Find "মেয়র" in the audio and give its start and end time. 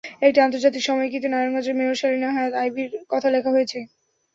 1.79-1.99